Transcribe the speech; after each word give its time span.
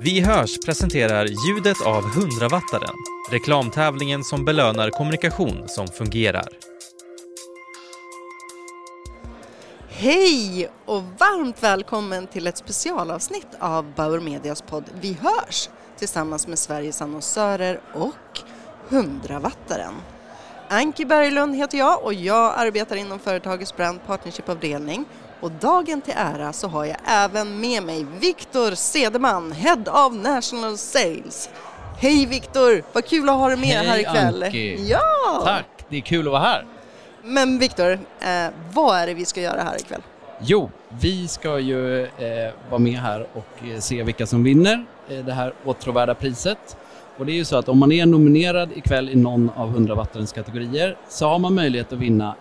Vi 0.00 0.20
hörs 0.20 0.58
presenterar 0.64 1.26
ljudet 1.26 1.86
av 1.86 2.02
100-wattaren, 2.02 2.94
reklamtävlingen 3.30 4.24
som 4.24 4.44
belönar 4.44 4.90
kommunikation 4.90 5.68
som 5.68 5.88
fungerar. 5.88 6.48
Hej 9.88 10.68
och 10.84 11.02
varmt 11.02 11.62
välkommen 11.62 12.26
till 12.26 12.46
ett 12.46 12.56
specialavsnitt 12.56 13.46
av 13.58 13.94
Bauer 13.94 14.20
Medias 14.20 14.62
podd 14.62 14.84
Vi 15.00 15.12
hörs 15.12 15.68
tillsammans 15.96 16.46
med 16.46 16.58
Sveriges 16.58 17.02
annonsörer 17.02 17.80
och 17.94 18.40
100-wattaren. 18.88 19.94
Anki 20.68 21.04
Berglund 21.04 21.56
heter 21.56 21.78
jag 21.78 22.04
och 22.04 22.14
jag 22.14 22.54
arbetar 22.56 22.96
inom 22.96 23.18
företagets 23.18 23.76
brand 23.76 24.00
partnership-avdelning 24.06 25.04
och 25.40 25.50
dagen 25.50 26.00
till 26.00 26.14
ära 26.16 26.52
så 26.52 26.68
har 26.68 26.84
jag 26.84 26.96
även 27.06 27.60
med 27.60 27.82
mig 27.82 28.06
Viktor 28.20 28.70
Sedeman, 28.70 29.52
Head 29.52 29.84
of 30.06 30.14
National 30.14 30.78
Sales. 30.78 31.50
Hej 31.98 32.26
Viktor, 32.26 32.82
vad 32.92 33.04
kul 33.04 33.28
att 33.28 33.34
ha 33.34 33.48
dig 33.48 33.56
med 33.56 33.68
Hej, 33.68 33.86
här 33.86 33.98
ikväll. 33.98 34.42
Anki. 34.42 34.88
Ja! 34.90 35.42
Tack, 35.44 35.84
det 35.88 35.96
är 35.96 36.00
kul 36.00 36.26
att 36.26 36.32
vara 36.32 36.42
här. 36.42 36.66
Men 37.24 37.58
Viktor, 37.58 37.92
eh, 38.20 38.48
vad 38.72 38.98
är 38.98 39.06
det 39.06 39.14
vi 39.14 39.24
ska 39.24 39.40
göra 39.40 39.62
här 39.62 39.76
ikväll? 39.76 40.02
Jo, 40.40 40.70
vi 40.88 41.28
ska 41.28 41.58
ju 41.58 42.02
eh, 42.02 42.52
vara 42.70 42.78
med 42.78 42.98
här 42.98 43.26
och 43.32 43.68
eh, 43.68 43.78
se 43.78 44.02
vilka 44.02 44.26
som 44.26 44.44
vinner 44.44 44.84
eh, 45.08 45.24
det 45.24 45.32
här 45.32 45.52
åtråvärda 45.64 46.14
priset. 46.14 46.76
Och 47.18 47.26
det 47.26 47.32
är 47.32 47.36
ju 47.36 47.44
så 47.44 47.56
att 47.56 47.68
om 47.68 47.78
man 47.78 47.92
är 47.92 48.06
nominerad 48.06 48.72
ikväll 48.72 49.08
i 49.08 49.16
någon 49.16 49.50
av 49.56 49.68
100 49.68 49.94
wattarens 49.94 50.32
kategorier 50.32 50.96
så 51.08 51.28
har 51.28 51.38
man 51.38 51.54
möjlighet 51.54 51.92
att 51.92 51.98
vinna 51.98 52.34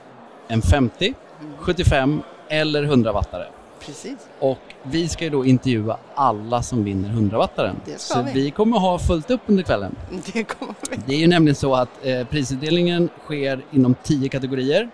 en 0.48 0.61
50, 0.61 1.14
75 1.59 2.22
eller 2.50 2.84
100 2.84 3.12
wattare. 3.12 3.46
Precis. 3.86 4.18
Och 4.40 4.58
vi 4.84 5.08
ska 5.08 5.24
ju 5.24 5.30
då 5.30 5.46
intervjua 5.46 5.98
alla 6.16 6.62
som 6.64 6.84
vinner 6.84 7.10
100 7.10 7.38
wattaren. 7.38 7.76
Det 7.86 8.00
ska 8.02 8.14
Så 8.14 8.22
vi. 8.22 8.32
vi 8.34 8.52
kommer 8.52 8.80
ha 8.80 9.00
fullt 9.00 9.32
upp 9.32 9.42
under 9.46 9.64
kvällen. 9.64 9.95
Det 10.34 10.44
kommer 10.44 10.76
vi. 10.92 10.98
Det 11.06 11.14
är 11.14 11.20
ju 11.20 11.28
nämligen 11.28 11.56
så 11.56 11.76
att 11.76 11.89
eh, 12.06 12.28
prisutdelningen 12.28 13.09
sker 13.23 13.62
inom 13.72 13.95
tio 14.04 14.30
kategorier. 14.30 14.89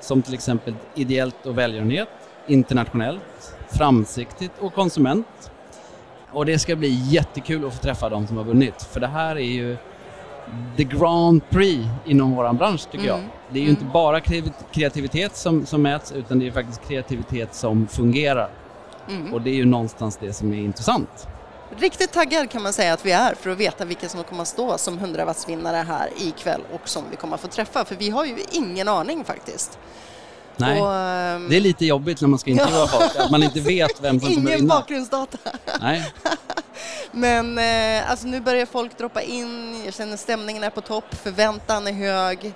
Som 0.00 0.22
till 0.22 0.34
exempel 0.34 0.74
ideellt 0.94 1.46
och 1.46 1.58
välgörenhet, 1.58 2.08
internationellt, 2.46 3.54
framsiktigt 3.68 4.52
och 4.60 4.74
konsument. 4.74 5.26
Och 6.30 6.46
det 6.46 6.58
ska 6.58 6.76
bli 6.76 6.88
jättekul 6.88 7.66
att 7.66 7.74
få 7.74 7.82
träffa 7.82 8.08
de 8.08 8.26
som 8.26 8.36
har 8.36 8.44
vunnit. 8.44 8.82
För 8.82 9.00
det 9.00 9.06
här 9.06 9.36
är 9.36 9.40
ju 9.40 9.76
the 10.76 10.84
Grand 10.84 11.50
Prix 11.50 11.84
inom 12.06 12.30
vår 12.36 12.52
bransch 12.52 12.90
tycker 12.90 13.06
jag. 13.06 13.18
Mm. 13.18 13.30
Det 13.50 13.58
är 13.58 13.62
ju 13.62 13.68
Mm. 13.68 13.80
inte 13.80 13.92
bara 13.92 14.20
kreativ- 14.20 14.52
kreativitet 14.72 15.36
som, 15.36 15.66
som 15.66 15.82
mäts 15.82 16.12
utan 16.12 16.38
det 16.38 16.46
är 16.46 16.50
faktiskt 16.52 16.88
kreativitet 16.88 17.54
som 17.54 17.86
fungerar. 17.86 18.50
Mm. 19.08 19.34
Och 19.34 19.42
det 19.42 19.50
är 19.50 19.54
ju 19.54 19.64
någonstans 19.64 20.16
det 20.20 20.32
som 20.32 20.52
är 20.52 20.58
intressant. 20.58 21.26
Riktigt 21.76 22.12
taggad 22.12 22.50
kan 22.50 22.62
man 22.62 22.72
säga 22.72 22.92
att 22.92 23.06
vi 23.06 23.12
är 23.12 23.34
för 23.34 23.50
att 23.50 23.58
veta 23.58 23.84
vilka 23.84 24.08
som 24.08 24.24
kommer 24.24 24.42
att 24.42 24.48
stå 24.48 24.78
som 24.78 24.98
100 24.98 25.24
wattsvinnare 25.24 25.76
här 25.76 26.08
ikväll 26.18 26.60
och 26.72 26.88
som 26.88 27.04
vi 27.10 27.16
kommer 27.16 27.34
att 27.34 27.40
få 27.40 27.48
träffa 27.48 27.84
för 27.84 27.94
vi 27.96 28.10
har 28.10 28.24
ju 28.24 28.36
ingen 28.52 28.88
aning 28.88 29.24
faktiskt. 29.24 29.78
Nej. 30.66 30.80
Och, 30.82 30.94
ehm, 30.94 31.48
Det 31.48 31.56
är 31.56 31.60
lite 31.60 31.86
jobbigt 31.86 32.20
när 32.20 32.28
man 32.28 32.38
ska 32.38 32.50
intervjua 32.50 32.86
folk, 32.86 33.16
att 33.16 33.30
man 33.30 33.42
inte 33.42 33.60
vet 33.74 34.00
vem 34.02 34.20
som 34.20 34.28
kommer 34.34 34.50
Ingen 34.50 34.60
vinna. 34.60 34.74
bakgrundsdata. 34.74 35.38
Nej. 35.80 36.12
Men 37.12 37.58
eh, 37.58 38.10
alltså 38.10 38.26
nu 38.26 38.40
börjar 38.40 38.66
folk 38.66 38.98
droppa 38.98 39.22
in, 39.22 39.82
jag 39.84 39.94
känner 39.94 40.16
stämningen 40.16 40.64
är 40.64 40.70
på 40.70 40.80
topp, 40.80 41.14
förväntan 41.14 41.86
är 41.86 41.92
hög. 41.92 42.52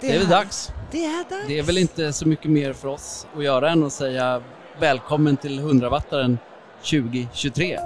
Det 0.00 0.14
är 0.14 0.18
väl 0.18 0.28
dags. 0.28 0.70
Det 0.90 1.04
är 1.04 1.24
dags. 1.30 1.46
Det 1.46 1.58
är 1.58 1.62
väl 1.62 1.78
inte 1.78 2.12
så 2.12 2.28
mycket 2.28 2.50
mer 2.50 2.72
för 2.72 2.88
oss 2.88 3.26
att 3.36 3.44
göra 3.44 3.70
än 3.70 3.84
att 3.84 3.92
säga 3.92 4.42
välkommen 4.80 5.36
till 5.36 5.60
100-wattaren 5.60 6.38
2023. 6.82 7.78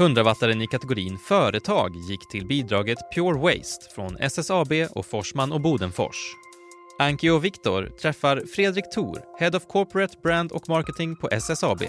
100-wattaren 0.00 0.62
i 0.62 0.66
kategorin 0.66 1.18
Företag 1.18 1.96
gick 1.96 2.28
till 2.28 2.46
bidraget 2.46 2.98
Pure 3.14 3.38
Waste 3.38 3.94
från 3.94 4.16
SSAB 4.16 4.72
och 4.90 5.06
Forsman 5.06 5.52
och 5.52 5.60
Bodenfors. 5.60 6.34
Anki 6.98 7.30
och 7.30 7.44
Viktor 7.44 7.90
träffar 8.02 8.42
Fredrik 8.54 8.84
Thor, 8.94 9.20
Head 9.40 9.50
of 9.56 9.66
Corporate 9.66 10.14
Brand 10.22 10.52
och 10.52 10.68
Marketing 10.68 11.16
på 11.16 11.28
SSAB. 11.28 11.82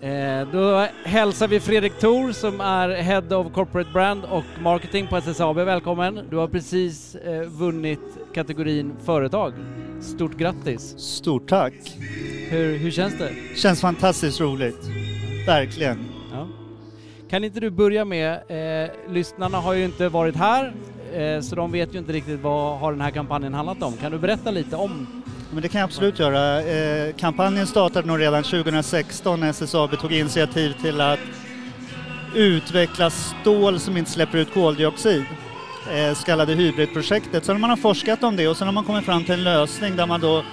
Eh, 0.00 0.48
då 0.52 0.86
hälsar 1.04 1.48
vi 1.48 1.60
Fredrik 1.60 1.98
Thor 1.98 2.32
som 2.32 2.60
är 2.60 2.88
Head 2.88 3.36
of 3.36 3.52
Corporate 3.52 3.90
Brand 3.90 4.24
och 4.24 4.44
Marketing 4.62 5.06
på 5.06 5.16
SSAB. 5.16 5.56
Välkommen! 5.56 6.26
Du 6.30 6.36
har 6.36 6.48
precis 6.48 7.14
eh, 7.14 7.42
vunnit 7.42 8.18
kategorin 8.34 8.92
Företag. 9.04 9.52
Stort 10.00 10.36
grattis! 10.36 10.98
Stort 10.98 11.48
tack. 11.48 11.74
Hur, 12.52 12.78
hur 12.78 12.90
känns 12.90 13.18
det? 13.18 13.32
Känns 13.56 13.80
fantastiskt 13.80 14.40
roligt. 14.40 14.88
Verkligen. 15.46 15.98
Ja. 16.32 16.48
Kan 17.30 17.44
inte 17.44 17.60
du 17.60 17.70
börja 17.70 18.04
med, 18.04 18.32
eh, 18.32 18.90
lyssnarna 19.12 19.58
har 19.58 19.72
ju 19.72 19.84
inte 19.84 20.08
varit 20.08 20.36
här 20.36 20.72
eh, 21.14 21.40
så 21.40 21.56
de 21.56 21.72
vet 21.72 21.94
ju 21.94 21.98
inte 21.98 22.12
riktigt 22.12 22.40
vad 22.40 22.78
har 22.78 22.92
den 22.92 23.00
här 23.00 23.10
kampanjen 23.10 23.54
handlat 23.54 23.82
om. 23.82 23.96
Kan 23.96 24.12
du 24.12 24.18
berätta 24.18 24.50
lite 24.50 24.76
om? 24.76 25.22
Men 25.52 25.62
det 25.62 25.68
kan 25.68 25.80
jag 25.80 25.86
absolut 25.86 26.18
göra. 26.18 26.62
Eh, 26.62 27.14
kampanjen 27.14 27.66
startade 27.66 28.06
nog 28.08 28.20
redan 28.20 28.42
2016 28.42 29.40
när 29.40 29.50
SSAB 29.50 29.96
tog 29.96 30.12
initiativ 30.12 30.72
till 30.82 31.00
att 31.00 31.20
utveckla 32.34 33.10
stål 33.10 33.80
som 33.80 33.96
inte 33.96 34.10
släpper 34.10 34.38
ut 34.38 34.54
koldioxid. 34.54 35.24
Eh, 35.92 36.14
så 36.14 36.24
kallade 36.26 36.54
hybridprojektet. 36.54 37.44
Så 37.44 37.52
när 37.52 37.60
man 37.60 37.70
har 37.70 37.76
forskat 37.76 38.22
om 38.24 38.36
det 38.36 38.48
och 38.48 38.56
sen 38.56 38.68
har 38.68 38.72
man 38.72 38.84
kommit 38.84 39.04
fram 39.04 39.24
till 39.24 39.34
en 39.34 39.44
lösning 39.44 39.96
där 39.96 40.06
man 40.06 40.20
då 40.20 40.44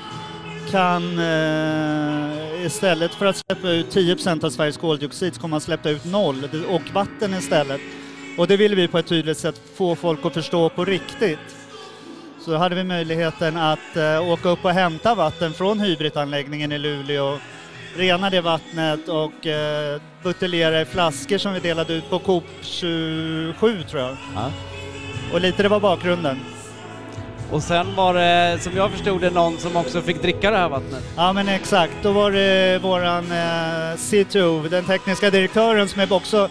kan 0.72 1.20
eh, 1.20 2.66
istället 2.66 3.14
för 3.14 3.26
att 3.26 3.36
släppa 3.36 3.70
ut 3.70 3.96
10% 3.96 4.46
av 4.46 4.50
Sveriges 4.50 4.78
koldioxid 4.78 5.36
så 5.36 5.42
kommer 5.42 5.52
man 5.52 5.62
släppa 5.62 5.90
ut 5.90 6.06
noll 6.06 6.50
och 6.70 6.82
vatten 6.94 7.34
istället. 7.34 7.82
Och 8.38 8.48
det 8.48 8.58
ville 8.58 8.76
vi 8.76 8.88
på 8.88 8.98
ett 8.98 9.08
tydligt 9.08 9.38
sätt 9.38 9.62
få 9.76 9.96
folk 9.96 10.26
att 10.26 10.34
förstå 10.34 10.70
på 10.70 10.86
riktigt. 10.86 11.56
Så 12.40 12.52
då 12.52 12.58
hade 12.58 12.76
vi 12.76 12.84
möjligheten 12.84 13.58
att 13.58 13.96
eh, 13.96 14.32
åka 14.32 14.50
upp 14.50 14.66
och 14.66 14.72
hämta 14.72 15.16
vatten 15.16 15.54
från 15.54 15.80
hybridanläggningen 15.80 16.72
i 16.72 16.78
Luleå, 16.78 17.40
rena 17.96 18.30
det 18.30 18.42
vattnet 18.42 19.08
och 19.08 19.48
eh, 19.48 20.02
buteljera 20.24 20.82
i 20.82 20.86
flaskor 20.86 21.38
som 21.38 21.54
vi 21.54 21.60
delade 21.60 21.94
ut 21.94 22.10
på 22.10 22.20
Coop 22.20 22.44
27 22.62 23.84
tror 23.84 24.02
jag. 24.02 24.18
Ja. 24.36 24.52
Och 25.34 25.42
lite 25.42 25.64
det 25.64 25.70
var 25.70 25.80
bakgrunden. 25.80 26.40
Och 27.52 27.64
sen 27.64 27.96
var 27.96 28.14
det, 28.14 28.60
som 28.62 28.78
jag 28.78 28.92
förstod 28.92 29.22
det, 29.22 29.30
någon 29.30 29.58
som 29.58 29.78
också 29.78 30.02
fick 30.02 30.22
dricka 30.22 30.52
det 30.52 30.58
här 30.58 30.70
vattnet. 30.70 31.04
Ja 31.16 31.34
men 31.34 31.48
exakt, 31.48 31.94
då 32.02 32.12
var 32.12 32.32
det 32.32 32.80
våran 32.84 33.32
eh, 33.32 33.98
CTO, 33.98 34.68
den 34.70 34.86
tekniska 34.86 35.30
direktören 35.30 35.88
som 35.88 36.02
är 36.02 36.14
också 36.14 36.50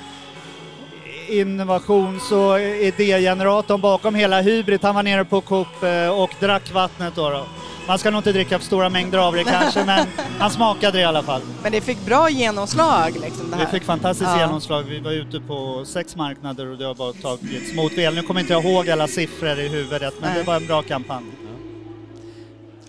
innovations 1.29 2.33
och 2.33 2.61
idégeneratorn 2.61 3.81
bakom 3.81 4.15
hela 4.15 4.41
Hybrid. 4.41 4.81
Han 4.83 4.95
var 4.95 5.03
nere 5.03 5.25
på 5.25 5.41
Coop 5.41 5.83
eh, 5.83 6.21
och 6.21 6.31
drack 6.41 6.73
vattnet 6.73 7.15
då, 7.15 7.31
då. 7.31 7.45
Man 7.89 7.99
ska 7.99 8.11
nog 8.11 8.19
inte 8.19 8.33
dricka 8.33 8.59
för 8.59 8.67
stora 8.67 8.89
mängder 8.89 9.19
av 9.19 9.35
det 9.35 9.45
kanske, 9.45 9.85
men 9.85 10.07
han 10.39 10.51
smakade 10.51 10.93
det 10.99 11.01
i 11.01 11.05
alla 11.05 11.23
fall. 11.23 11.41
Men 11.63 11.73
det 11.73 11.81
fick 11.81 12.07
bra 12.07 12.31
genomslag 12.31 13.13
liksom 13.23 13.51
det 13.51 13.57
här. 13.57 13.67
fick 13.67 13.83
fantastiskt 13.85 14.31
Ja. 14.31 14.41
genomslag. 14.41 14.83
Vi 14.83 15.01
var 15.01 15.13
ute 15.13 15.41
på 15.41 15.85
sex 15.87 16.17
marknader 16.17 16.67
och 16.67 16.79
det 16.79 16.85
har 16.85 16.95
bara 16.95 17.13
tagits 17.13 17.73
emot 17.73 17.93
väl. 17.99 18.15
Nu 18.15 18.23
kommer 18.23 18.41
inte 18.41 18.53
jag 18.53 18.65
ihåg 18.65 18.91
alla 18.91 19.09
siffror 19.09 19.59
i 19.59 19.69
huvudet, 19.69 20.15
men 20.21 20.31
Nej. 20.31 20.39
det 20.39 20.47
var 20.47 20.57
en 20.57 20.67
bra 20.67 20.83
kampanj. 20.83 21.25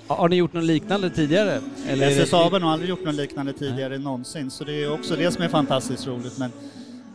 Har, 0.08 0.16
har 0.16 0.30
ni 0.30 0.36
gjort 0.36 0.54
något 0.54 0.64
liknande 0.64 1.10
tidigare? 1.10 1.62
Eller 1.88 2.06
det- 2.10 2.14
SSAB 2.24 2.52
har 2.52 2.60
nog 2.60 2.70
aldrig 2.70 2.90
gjort 2.90 3.06
något 3.06 3.16
liknande 3.16 3.54
tidigare 3.54 3.98
någonsin, 3.98 4.52
så 4.52 4.64
det 4.64 4.84
är 4.84 4.94
också 4.94 5.16
det 5.16 5.32
som 5.32 5.44
är 5.44 5.50
fantastiskt 5.50 6.08
roligt. 6.08 6.38
Men, 6.38 6.52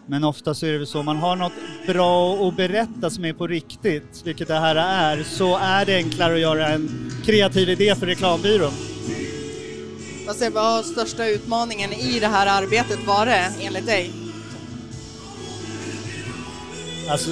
men 0.06 0.25
ofta 0.25 0.54
så 0.54 0.66
är 0.66 0.72
det 0.72 0.78
väl 0.78 0.87
så, 0.87 1.03
man 1.03 1.16
har 1.16 1.37
något 1.37 1.53
bra 1.87 2.48
att 2.48 2.56
berätta 2.56 3.10
som 3.10 3.25
är 3.25 3.32
på 3.32 3.47
riktigt, 3.47 4.22
vilket 4.25 4.48
det 4.48 4.59
här 4.59 4.76
är, 4.76 5.22
så 5.22 5.56
är 5.56 5.84
det 5.87 5.97
enklare 5.97 6.34
att 6.34 6.41
göra 6.41 6.69
en 6.69 7.10
kreativ 7.25 7.69
idé 7.69 7.94
för 7.94 8.06
reklambyrån. 8.06 8.72
Vad 10.27 10.36
säger- 10.36 10.51
vad 10.51 10.65
har 10.72 10.83
största 10.83 11.27
utmaningen 11.27 11.92
i 11.92 12.21
det 12.21 12.27
här 12.27 12.62
arbetet 12.62 13.06
varit 13.06 13.51
enligt 13.60 13.86
dig? 13.86 14.10
Alltså, 17.10 17.30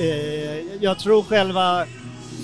eh, 0.00 0.56
jag 0.80 0.98
tror 0.98 1.22
själva 1.22 1.86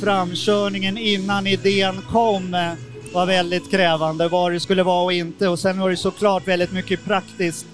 framkörningen 0.00 0.98
innan 0.98 1.46
idén 1.46 2.02
kom 2.10 2.54
eh, 2.54 2.72
var 3.12 3.26
väldigt 3.26 3.70
krävande, 3.70 4.28
vad 4.28 4.52
det 4.52 4.60
skulle 4.60 4.82
vara 4.82 5.04
och 5.04 5.12
inte. 5.12 5.48
Och 5.48 5.58
sen 5.58 5.80
var 5.80 5.90
det 5.90 5.96
såklart 5.96 6.48
väldigt 6.48 6.72
mycket 6.72 7.04
praktiskt 7.04 7.66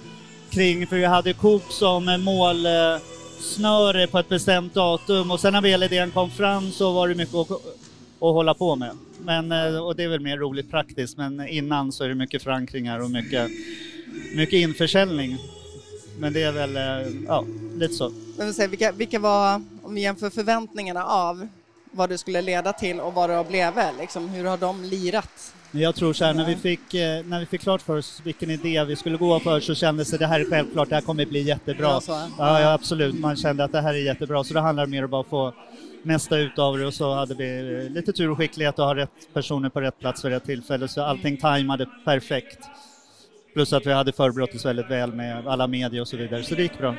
kring, 0.50 0.86
för 0.86 0.96
vi 0.96 1.04
hade 1.04 1.32
Coop 1.32 1.72
som 1.72 2.04
målsnöre 2.24 4.06
på 4.06 4.18
ett 4.18 4.28
bestämt 4.28 4.74
datum 4.74 5.30
och 5.30 5.40
sen 5.40 5.52
när 5.52 5.60
väl 5.60 5.82
idén 5.82 6.10
kom 6.10 6.30
fram 6.30 6.70
så 6.70 6.92
var 6.92 7.08
det 7.08 7.14
mycket 7.14 7.34
att, 7.34 7.50
att 7.50 7.58
hålla 8.18 8.54
på 8.54 8.76
med. 8.76 8.90
Men, 9.24 9.52
eh, 9.52 9.78
och 9.78 9.96
det 9.96 10.04
är 10.04 10.08
väl 10.08 10.20
mer 10.20 10.36
roligt 10.36 10.70
praktiskt, 10.70 11.16
men 11.16 11.48
innan 11.48 11.92
så 11.92 12.04
är 12.04 12.08
det 12.08 12.14
mycket 12.14 12.42
förankringar 12.42 13.00
och 13.00 13.10
mycket, 13.10 13.50
mycket 14.34 14.54
införsäljning. 14.54 15.38
Men 16.18 16.32
det 16.32 16.42
är 16.42 16.52
väl, 16.52 16.76
eh, 16.76 17.12
ja, 17.26 17.44
lite 17.74 17.94
så. 17.94 18.12
Men 18.36 18.54
säga, 18.54 18.68
vilka, 18.68 18.92
vilka 18.92 19.18
var, 19.18 19.62
om 19.82 19.94
vi 19.94 20.00
jämför 20.00 20.30
förväntningarna 20.30 21.04
av 21.04 21.48
vad 21.98 22.08
det 22.08 22.18
skulle 22.18 22.42
leda 22.42 22.72
till 22.72 23.00
och 23.00 23.14
vad 23.14 23.30
det 23.30 23.36
har 23.36 23.44
blivit, 23.44 24.00
liksom, 24.00 24.28
hur 24.28 24.44
har 24.44 24.56
de 24.56 24.84
lirat? 24.84 25.54
Men 25.70 25.82
jag 25.82 25.94
tror 25.94 26.12
så 26.12 26.24
här, 26.24 26.34
när 26.34 26.46
vi, 26.46 26.56
fick, 26.56 26.94
eh, 26.94 27.24
när 27.24 27.40
vi 27.40 27.46
fick 27.46 27.60
klart 27.60 27.82
för 27.82 27.98
oss 27.98 28.20
vilken 28.24 28.50
idé 28.50 28.84
vi 28.84 28.96
skulle 28.96 29.16
gå 29.16 29.40
för 29.40 29.60
så 29.60 29.74
kändes 29.74 30.10
det 30.10 30.18
det 30.18 30.26
här 30.26 30.40
är 30.40 30.44
självklart, 30.44 30.88
det 30.88 30.94
här 30.94 31.02
kommer 31.02 31.26
bli 31.26 31.40
jättebra. 31.40 32.00
Ja. 32.08 32.28
Ja, 32.38 32.72
absolut, 32.72 33.20
man 33.20 33.36
kände 33.36 33.64
att 33.64 33.72
det 33.72 33.80
här 33.80 33.94
är 33.94 33.98
jättebra, 33.98 34.44
så 34.44 34.54
det 34.54 34.60
handlar 34.60 34.86
mer 34.86 34.98
om 34.98 35.04
att 35.04 35.10
bara 35.10 35.24
få 35.24 35.54
mesta 36.02 36.38
ut 36.38 36.58
av 36.58 36.78
det 36.78 36.86
och 36.86 36.94
så 36.94 37.14
hade 37.14 37.34
vi 37.34 37.58
eh, 37.84 37.90
lite 37.90 38.12
tur 38.12 38.30
och 38.30 38.38
skicklighet 38.38 38.78
och 38.78 38.84
ha 38.84 38.94
rätt 38.94 39.34
personer 39.34 39.68
på 39.68 39.80
rätt 39.80 40.00
plats 40.00 40.24
vid 40.24 40.32
rätt 40.32 40.44
tillfälle, 40.44 40.88
så 40.88 41.02
allting 41.02 41.36
tajmade 41.36 41.86
perfekt. 42.04 42.58
Plus 43.54 43.72
att 43.72 43.86
vi 43.86 43.92
hade 43.92 44.12
förberett 44.12 44.54
oss 44.54 44.64
väldigt 44.64 44.90
väl 44.90 45.12
med 45.12 45.46
alla 45.46 45.66
medier 45.66 46.00
och 46.00 46.08
så 46.08 46.16
vidare, 46.16 46.42
så 46.42 46.54
det 46.54 46.62
gick 46.62 46.78
bra. 46.78 46.94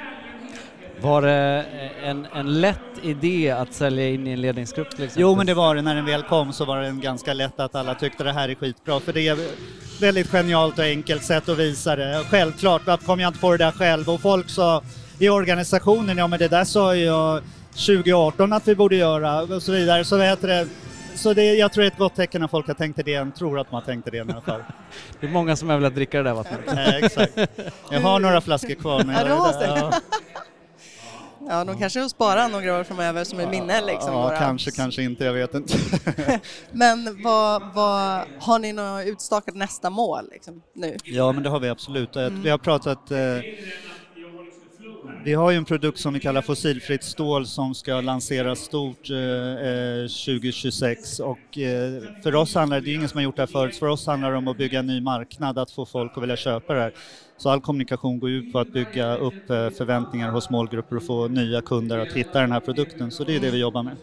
Var 1.01 1.21
det 1.21 1.65
en, 2.03 2.27
en 2.33 2.61
lätt 2.61 2.79
idé 3.03 3.51
att 3.51 3.73
sälja 3.73 4.09
in 4.09 4.27
i 4.27 4.31
en 4.31 4.41
ledningsgrupp? 4.41 4.87
Jo, 5.15 5.35
men 5.35 5.45
det 5.45 5.53
var 5.53 5.75
det. 5.75 5.81
När 5.81 5.95
den 5.95 6.05
väl 6.05 6.23
kom 6.23 6.53
så 6.53 6.65
var 6.65 6.81
det 6.81 6.87
en 6.87 7.01
ganska 7.01 7.33
lätt 7.33 7.59
att 7.59 7.75
alla 7.75 7.95
tyckte 7.95 8.23
det 8.23 8.31
här 8.31 8.49
är 8.49 8.55
skitbra. 8.55 8.99
För 8.99 9.13
det 9.13 9.27
är 9.27 9.37
väldigt 10.01 10.27
genialt 10.31 10.79
och 10.79 10.85
enkelt 10.85 11.23
sätt 11.23 11.49
att 11.49 11.57
visa 11.57 11.95
det. 11.95 12.23
Självklart, 12.29 12.81
varför 12.85 13.05
kom 13.05 13.19
jag 13.19 13.29
inte 13.29 13.39
på 13.39 13.51
det 13.51 13.57
där 13.57 13.71
själv? 13.71 14.09
Och 14.09 14.21
folk 14.21 14.49
sa 14.49 14.81
i 15.19 15.29
organisationen, 15.29 16.17
ja 16.17 16.27
men 16.27 16.39
det 16.39 16.47
där 16.47 16.63
sa 16.63 16.95
jag 16.95 17.41
2018 17.71 18.53
att 18.53 18.67
vi 18.67 18.75
borde 18.75 18.95
göra 18.95 19.41
och 19.41 19.63
så 19.63 19.71
vidare. 19.71 20.03
Så, 20.05 20.17
heter 20.17 20.47
det? 20.47 20.67
så 21.15 21.33
det, 21.33 21.43
jag 21.43 21.73
tror 21.73 21.81
det 21.81 21.87
är 21.87 21.91
ett 21.91 21.97
gott 21.97 22.15
tecken 22.15 22.41
när 22.41 22.47
folk 22.47 22.67
har 22.67 22.73
tänkt 22.73 22.99
idén, 22.99 23.31
tror 23.31 23.59
att 23.59 23.71
man 23.71 23.81
har 23.81 23.85
tänkt 23.85 24.07
idén 24.07 24.29
i 24.29 24.31
alla 24.31 24.41
fall. 24.41 24.63
Det 25.19 25.27
är 25.27 25.31
många 25.31 25.55
som 25.55 25.69
har 25.69 25.77
velat 25.77 25.95
dricka 25.95 26.17
det 26.17 26.23
där 26.23 26.33
vattnet. 26.33 26.59
Eh, 26.67 26.95
exakt. 26.95 27.37
Jag 27.91 28.01
har 28.01 28.19
några 28.19 28.41
flaskor 28.41 28.73
kvar. 28.73 29.03
Men 29.03 29.15
Ja, 29.15 29.23
du 29.23 29.29
har 29.31 29.53
jag, 29.63 29.77
ja, 29.77 29.93
Ja, 31.49 31.63
de 31.63 31.79
kanske 31.79 32.09
sparar 32.09 32.49
några 32.49 32.79
år 32.79 32.83
framöver 32.83 33.23
som 33.23 33.39
ett 33.39 33.49
minne 33.49 33.81
liksom. 33.85 34.13
ja, 34.13 34.35
kanske, 34.37 34.71
kanske 34.71 35.03
inte, 35.03 35.25
jag 35.25 35.33
vet 35.33 35.53
inte. 35.53 35.77
Men 36.71 37.23
vad, 37.23 37.73
vad, 37.73 38.23
har 38.39 38.59
ni 38.59 38.73
något 38.73 39.05
utstakat 39.05 39.55
nästa 39.55 39.89
mål 39.89 40.29
liksom, 40.31 40.61
nu? 40.75 40.97
Ja, 41.03 41.31
men 41.31 41.43
det 41.43 41.49
har 41.49 41.59
vi 41.59 41.69
absolut. 41.69 42.15
Mm. 42.15 42.41
Vi 42.41 42.49
har 42.49 42.57
pratat... 42.57 43.11
Eh, 43.11 43.17
vi 45.23 45.33
har 45.33 45.51
ju 45.51 45.57
en 45.57 45.65
produkt 45.65 45.99
som 45.99 46.13
vi 46.13 46.19
kallar 46.19 46.41
fossilfritt 46.41 47.03
stål 47.03 47.45
som 47.45 47.75
ska 47.75 48.01
lanseras 48.01 48.59
stort 48.59 49.09
eh, 49.09 49.17
eh, 49.17 50.01
2026 50.01 51.19
och 51.19 51.57
eh, 51.57 52.01
för 52.23 52.35
oss 52.35 52.55
handlar 52.55 52.79
det, 52.79 52.85
det 52.85 52.91
är 52.91 52.95
ingen 52.95 53.09
som 53.09 53.17
har 53.17 53.23
gjort 53.23 53.35
det 53.35 53.41
här 53.41 53.47
förut, 53.47 53.75
för 53.75 53.85
oss 53.85 54.07
handlar 54.07 54.31
det 54.31 54.37
om 54.37 54.47
att 54.47 54.57
bygga 54.57 54.79
en 54.79 54.87
ny 54.87 55.01
marknad, 55.01 55.57
att 55.57 55.71
få 55.71 55.85
folk 55.85 56.11
att 56.17 56.23
vilja 56.23 56.35
köpa 56.37 56.73
det 56.73 56.79
här. 56.81 56.93
Så 57.37 57.49
all 57.49 57.61
kommunikation 57.61 58.19
går 58.19 58.29
ut 58.29 58.53
på 58.53 58.59
att 58.59 58.73
bygga 58.73 59.15
upp 59.15 59.49
eh, 59.49 59.69
förväntningar 59.69 60.31
hos 60.31 60.49
målgrupper 60.49 60.95
och 60.95 61.03
få 61.03 61.27
nya 61.27 61.61
kunder 61.61 61.97
att 61.97 62.13
hitta 62.13 62.41
den 62.41 62.51
här 62.51 62.59
produkten, 62.59 63.11
så 63.11 63.23
det 63.23 63.35
är 63.35 63.39
det 63.39 63.51
vi 63.51 63.57
jobbar 63.57 63.83
med. 63.83 63.95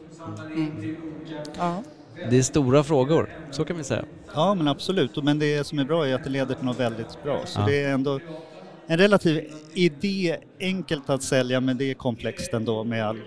Ja. 1.59 1.83
Det 2.31 2.39
är 2.39 2.43
stora 2.43 2.85
frågor, 2.85 3.29
så 3.51 3.65
kan 3.65 3.77
vi 3.77 3.85
säga. 3.85 4.05
Ja, 4.35 4.55
men 4.55 4.69
absolut. 4.69 5.23
Men 5.25 5.39
det 5.39 5.67
som 5.67 5.79
är 5.79 5.85
bra 5.85 6.07
är 6.09 6.15
att 6.15 6.25
det 6.25 6.31
leder 6.31 6.55
till 6.55 6.65
något 6.65 6.81
väldigt 6.81 7.23
bra. 7.23 7.41
Så 7.47 7.61
Ja. 7.61 7.67
det 7.67 7.83
är 7.85 7.93
ändå 7.93 8.21
en 8.87 8.99
relativ 8.99 9.51
idé, 9.75 10.37
enkelt 10.61 11.11
att 11.11 11.23
sälja, 11.23 11.61
men 11.61 11.79
det 11.79 11.91
är 11.91 11.95
komplext 11.95 12.53
ändå 12.55 12.85
med 12.85 13.07
all 13.07 13.21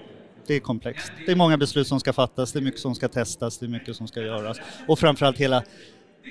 det 0.49 0.55
är 0.55 0.59
komplext. 0.59 1.11
Det 1.25 1.31
är 1.31 1.35
många 1.35 1.57
beslut 1.57 1.87
som 1.87 1.99
ska 1.99 2.13
fattas, 2.13 2.51
det 2.51 2.59
är 2.59 2.61
mycket 2.61 2.79
som 2.79 2.95
ska 2.95 3.07
testas, 3.07 3.57
det 3.57 3.65
är 3.65 3.67
mycket 3.67 3.95
som 3.95 4.07
ska 4.07 4.21
göras. 4.21 4.57
Och 4.87 4.99
framförallt 4.99 5.37
hela 5.37 5.63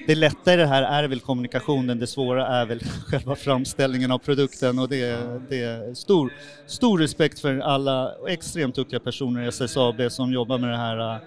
det 0.06 0.14
lätta 0.14 0.54
i 0.54 0.56
det 0.56 0.66
här 0.66 0.82
är 0.82 1.08
väl 1.08 1.20
kommunikationen, 1.20 1.98
det 1.98 2.06
svåra 2.06 2.46
är 2.46 2.66
väl 2.66 2.80
själva 3.06 3.36
framställningen 3.36 4.10
av 4.10 4.18
produkten 4.18 4.78
och 4.78 4.88
det 4.88 5.00
är, 5.00 5.40
det 5.48 5.62
är 5.62 5.94
stor, 5.94 6.30
stor 6.66 6.98
respekt 6.98 7.40
för 7.40 7.58
alla 7.58 8.12
extremt 8.28 8.74
duktiga 8.74 9.00
personer 9.00 9.42
i 9.44 9.46
SSAB 9.46 10.12
som 10.12 10.32
jobbar 10.32 10.58
med 10.58 10.70
det 10.70 10.76
här 10.76 11.14
äh, 11.14 11.20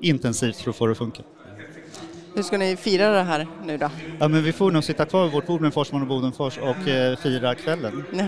intensivt 0.00 0.56
för 0.56 0.70
att 0.70 0.76
få 0.76 0.86
det 0.86 0.92
att 0.92 0.98
funka. 0.98 1.22
Hur 2.34 2.42
ska 2.42 2.58
ni 2.58 2.76
fira 2.76 3.10
det 3.10 3.22
här 3.22 3.46
nu 3.64 3.78
då? 3.78 3.90
Ja, 4.20 4.28
men 4.28 4.42
vi 4.42 4.52
får 4.52 4.70
nog 4.70 4.84
sitta 4.84 5.04
kvar 5.06 5.22
vid 5.24 5.32
vårt 5.32 5.46
bord 5.46 5.60
med 5.60 5.74
Forsman 5.74 6.02
och 6.02 6.08
Bodenfors 6.08 6.58
och 6.58 6.88
eh, 6.88 7.16
fira 7.16 7.54
kvällen. 7.54 8.04
Ja, 8.12 8.24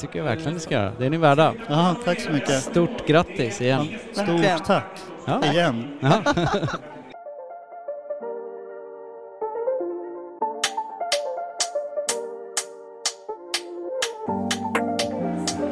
tycker 0.00 0.18
jag 0.18 0.24
verkligen 0.24 0.54
ni 0.54 0.60
ska 0.60 0.74
göra. 0.74 0.92
Det 0.98 1.06
är 1.06 1.10
ni 1.10 1.16
värda. 1.16 1.54
Ja, 1.68 1.96
tack 2.04 2.20
så 2.20 2.30
mycket. 2.30 2.62
Stort 2.62 3.06
grattis 3.06 3.60
igen. 3.60 3.88
Verkligen. 4.16 4.56
Stort 4.58 4.66
tack 4.66 4.84
Ja. 5.26 5.44
igen. 5.52 5.98
Ja. 6.00 6.22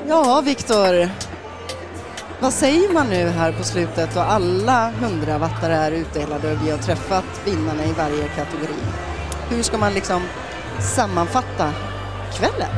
ja 0.08 0.40
Viktor. 0.44 1.08
Vad 2.41 2.53
säger 2.53 2.93
man 2.93 3.07
nu 3.07 3.29
här 3.29 3.53
på 3.53 3.65
slutet 3.65 4.17
och 4.17 4.33
alla 4.33 4.91
hundravattare 4.91 5.75
är 5.75 5.93
utdelade 5.93 6.53
och 6.53 6.59
vi 6.67 6.71
har 6.71 6.79
träffat 6.79 7.25
vinnarna 7.45 7.85
i 7.85 7.93
varje 7.93 8.29
kategori? 8.29 8.75
Hur 9.51 9.63
ska 9.63 9.79
man 9.79 9.95
liksom 9.95 10.23
sammanfatta 10.79 11.73
kvällen? 12.35 12.71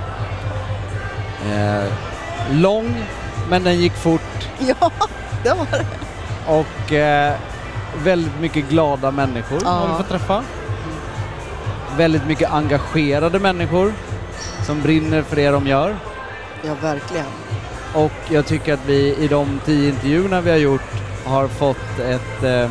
Eh, 1.53 1.93
lång, 2.50 3.05
men 3.50 3.64
den 3.64 3.79
gick 3.81 3.93
fort 3.93 4.49
Ja, 4.59 4.91
det 5.44 5.49
var 5.50 5.67
det. 5.70 5.87
och 6.47 6.93
eh, 6.93 7.35
väldigt 8.05 8.41
mycket 8.41 8.69
glada 8.69 9.11
människor 9.11 9.59
Ja. 9.64 9.70
har 9.70 9.88
vi 9.88 9.94
fått 9.94 10.09
träffa. 10.09 10.43
Väldigt 11.97 12.26
mycket 12.26 12.50
engagerade 12.53 13.38
människor 13.38 13.93
som 14.67 14.81
brinner 14.82 15.23
för 15.23 15.37
det 15.37 15.49
de 15.50 15.67
gör. 15.67 15.97
Ja, 16.62 16.75
verkligen. 16.82 17.26
Och 17.94 18.12
jag 18.30 18.46
tycker 18.46 18.74
att 18.74 18.84
vi 18.86 19.16
i 19.16 19.28
de 19.28 19.60
tio 19.64 19.88
intervjuerna 19.88 20.40
vi 20.40 20.50
har 20.50 20.58
gjort 20.58 20.90
har 21.24 21.48
fått 21.48 21.98
ett, 21.98 22.42
eh, 22.42 22.70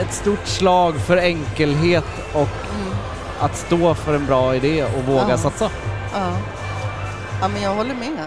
ett 0.00 0.12
stort 0.14 0.46
slag 0.46 0.94
för 1.00 1.16
enkelhet 1.16 2.04
och 2.32 2.48
Mm. 2.74 2.92
att 3.40 3.56
stå 3.56 3.94
för 3.94 4.14
en 4.14 4.26
bra 4.26 4.54
idé 4.54 4.84
och 4.84 5.04
våga 5.04 5.28
Ja. 5.28 5.38
satsa. 5.38 5.70
Ja. 6.14 6.32
ja, 7.40 7.48
men 7.48 7.62
jag 7.62 7.74
håller 7.74 7.94
med. 7.94 8.26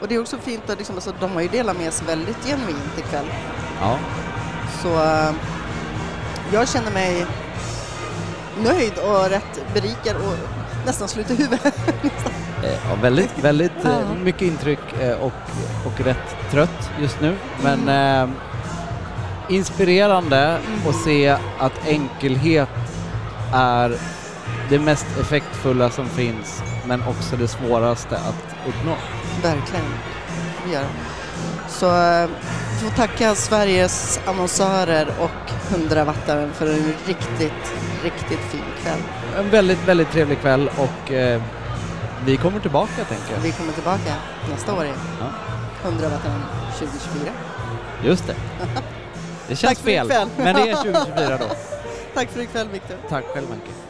Och 0.00 0.08
det 0.08 0.14
är 0.14 0.20
också 0.20 0.36
fint 0.38 0.70
att 0.70 0.78
liksom, 0.78 0.94
alltså, 0.94 1.12
de 1.20 1.32
har 1.32 1.40
ju 1.40 1.48
delat 1.48 1.76
med 1.78 1.92
sig 1.92 2.06
väldigt 2.06 2.44
genuint 2.46 2.98
ikväll. 2.98 3.26
Ja. 3.80 3.96
Så 4.82 4.88
eh, 4.88 5.30
jag 6.52 6.68
känner 6.68 6.90
mig 6.90 7.26
nöjd 8.64 8.92
och 8.98 9.30
rätt 9.30 9.64
berikad 9.74 10.16
och 10.16 10.34
nästan 10.86 11.08
slut 11.08 11.30
i 11.30 11.34
huvudet. 11.34 11.74
Eh, 12.64 12.70
Ja, 12.90 12.94
väldigt, 13.02 13.38
väldigt 13.42 13.84
eh, 13.84 13.90
Ja. 13.90 14.14
mycket 14.24 14.42
intryck 14.42 14.78
eh, 15.00 15.12
och, 15.12 15.32
och 15.86 16.00
rätt 16.04 16.36
trött 16.50 16.90
just 17.00 17.20
nu. 17.20 17.36
Men 17.62 17.88
eh, 17.88 18.28
inspirerande 19.48 20.58
att 20.88 20.94
se 21.04 21.36
att 21.58 21.86
enkelhet 21.88 22.68
är 23.52 23.94
det 24.70 24.78
mest 24.78 25.06
effektfulla 25.20 25.90
som 25.90 26.06
finns 26.08 26.62
men 26.86 27.02
också 27.02 27.36
det 27.36 27.48
svåraste 27.48 28.16
att 28.16 28.68
uppnå. 28.68 28.94
Verkligen. 29.42 29.84
Det 30.66 30.72
gör 30.72 30.80
det. 30.80 30.88
Så 31.68 31.86
får 32.80 32.90
tacka 32.90 33.34
Sveriges 33.34 34.20
annonsörer 34.26 35.08
och 35.20 35.70
hundravattaren 35.70 36.52
för 36.52 36.66
en 36.66 36.94
riktigt, 37.06 37.72
riktigt 38.04 38.38
fin 38.38 38.64
kväll. 38.82 38.98
En 39.38 39.50
väldigt, 39.50 39.88
väldigt 39.88 40.10
trevlig 40.10 40.40
kväll 40.40 40.70
och 40.78 41.12
eh, 41.12 41.42
vi 42.24 42.36
kommer 42.36 42.60
tillbaka 42.60 43.04
tänker 43.04 43.32
jag. 43.34 43.40
Vi 43.40 43.52
kommer 43.52 43.72
tillbaka 43.72 44.14
nästa 44.50 44.74
år 44.74 44.84
igen. 44.84 44.96
Ja. 45.20 45.26
Hundravattaren 45.82 46.40
2024. 46.78 47.32
Just 48.04 48.26
det. 48.26 48.34
Det 49.48 49.56
känns 49.56 49.78
Tack 49.78 49.78
för 49.78 49.90
fel, 49.90 50.28
men 50.36 50.54
det 50.54 50.70
är 50.70 50.74
2024 50.74 51.38
då. 51.38 51.54
Tack 52.14 52.28
för 52.28 52.40
ikväll 52.40 52.68
Viktor. 52.72 52.96
Tack 53.08 53.24
själv 53.24 53.46
Anke. 53.52 53.89